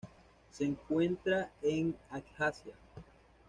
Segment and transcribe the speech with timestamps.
[0.49, 2.73] Se encuentra en Abjasia.